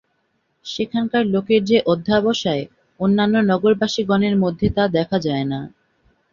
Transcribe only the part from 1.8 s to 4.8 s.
অধ্যবসায়, অন্যান্য নগরবাসিগণের মধ্যে